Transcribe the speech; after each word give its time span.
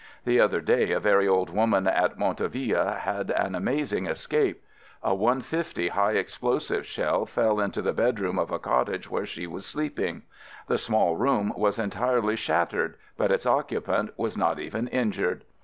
The 0.25 0.39
other 0.39 0.61
day 0.61 0.93
a 0.93 0.99
very' 0.99 1.27
old 1.27 1.51
woman 1.51 1.85
at 1.85 2.17
Montauville 2.17 2.87
had 3.01 3.29
an 3.29 3.53
amazing 3.53 4.07
escape. 4.07 4.63
A 5.03 5.13
"150" 5.13 5.89
high 5.89 6.13
explosive 6.13 6.87
shell 6.87 7.27
fell 7.27 7.59
into 7.59 7.83
the 7.83 7.93
bedroom 7.93 8.39
of 8.39 8.49
a 8.49 8.57
cottage 8.57 9.11
where 9.11 9.27
she 9.27 9.45
was 9.45 9.63
sleeping. 9.63 10.23
The 10.67 10.79
small 10.79 11.15
room 11.17 11.53
was 11.55 11.77
entirely 11.77 12.35
shattered, 12.35 12.95
but 13.15 13.29
its 13.31 13.45
occupant 13.45 14.15
was 14.17 14.35
not 14.35 14.57
even 14.57 14.87
injured! 14.87 15.43